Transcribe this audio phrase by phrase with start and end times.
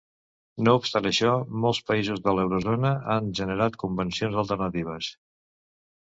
[0.67, 1.33] No obstant això,
[1.65, 5.11] molts països de l'Eurozona han generat convencions alternatives.